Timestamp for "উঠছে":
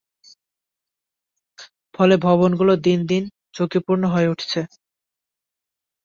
4.27-4.59